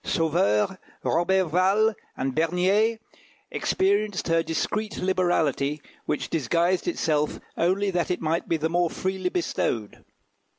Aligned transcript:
Sauveur, 0.03 0.79
Roberval, 1.05 1.93
and 2.17 2.33
Bernier 2.33 2.97
experienced 3.51 4.29
her 4.29 4.41
discreet 4.41 4.97
liberality, 4.97 5.79
which 6.07 6.31
disguised 6.31 6.87
itself 6.87 7.39
only 7.55 7.91
that 7.91 8.09
it 8.09 8.19
might 8.19 8.49
be 8.49 8.57
the 8.57 8.67
more 8.67 8.89
freely 8.89 9.29
bestowed. 9.29 10.03